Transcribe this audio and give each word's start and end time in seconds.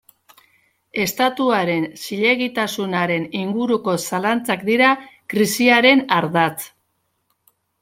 Estatuaren 1.01 1.85
zilegitasunaren 2.05 3.29
inguruko 3.41 3.95
zalantzak 4.07 4.65
dira 4.73 4.89
krisiaren 5.35 6.05
ardatz. 6.19 6.59